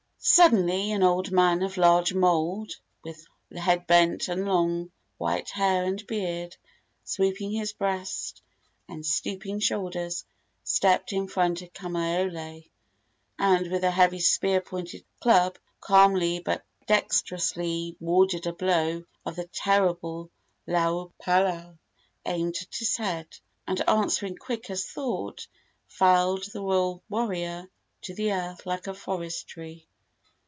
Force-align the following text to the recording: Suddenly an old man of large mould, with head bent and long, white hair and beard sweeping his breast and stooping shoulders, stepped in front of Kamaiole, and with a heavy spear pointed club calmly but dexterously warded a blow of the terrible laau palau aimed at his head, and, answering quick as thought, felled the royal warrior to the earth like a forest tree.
Suddenly 0.23 0.91
an 0.91 1.01
old 1.01 1.31
man 1.31 1.63
of 1.63 1.77
large 1.77 2.13
mould, 2.13 2.73
with 3.03 3.25
head 3.57 3.87
bent 3.87 4.27
and 4.27 4.45
long, 4.45 4.91
white 5.17 5.49
hair 5.49 5.83
and 5.85 6.05
beard 6.05 6.55
sweeping 7.03 7.49
his 7.51 7.73
breast 7.73 8.43
and 8.87 9.03
stooping 9.03 9.59
shoulders, 9.59 10.23
stepped 10.63 11.11
in 11.11 11.27
front 11.27 11.63
of 11.63 11.73
Kamaiole, 11.73 12.69
and 13.39 13.71
with 13.71 13.83
a 13.83 13.89
heavy 13.89 14.19
spear 14.19 14.61
pointed 14.61 15.03
club 15.19 15.57
calmly 15.79 16.39
but 16.39 16.63
dexterously 16.85 17.97
warded 17.99 18.45
a 18.45 18.53
blow 18.53 19.03
of 19.25 19.35
the 19.37 19.47
terrible 19.51 20.29
laau 20.67 21.11
palau 21.19 21.79
aimed 22.27 22.57
at 22.61 22.75
his 22.77 22.95
head, 22.95 23.39
and, 23.65 23.81
answering 23.89 24.35
quick 24.37 24.69
as 24.69 24.85
thought, 24.85 25.47
felled 25.87 26.43
the 26.53 26.61
royal 26.61 27.01
warrior 27.09 27.67
to 28.03 28.13
the 28.13 28.31
earth 28.31 28.67
like 28.67 28.85
a 28.85 28.93
forest 28.93 29.47
tree. 29.47 29.87